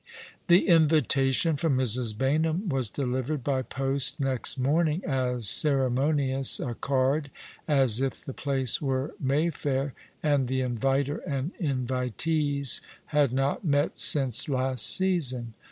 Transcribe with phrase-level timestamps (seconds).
[0.47, 2.15] The invitation from Mrs.
[2.15, 7.29] Baynham was delivered by post next morning, as ceremonious a card
[7.67, 9.93] as if the place were Mayfair,
[10.23, 12.81] and the inviter and invitees
[13.13, 15.53] had not met since last season.